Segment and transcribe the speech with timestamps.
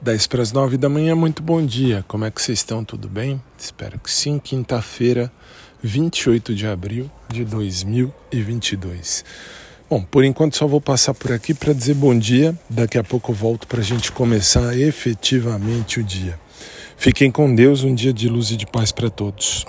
[0.00, 2.04] 10 para as 9 da manhã, muito bom dia.
[2.06, 2.84] Como é que vocês estão?
[2.84, 3.42] Tudo bem?
[3.58, 4.38] Espero que sim.
[4.38, 5.30] Quinta-feira,
[5.82, 9.24] 28 de abril de 2022.
[9.90, 12.56] Bom, por enquanto só vou passar por aqui para dizer bom dia.
[12.70, 16.38] Daqui a pouco volto para a gente começar efetivamente o dia.
[16.96, 19.66] Fiquem com Deus, um dia de luz e de paz para todos.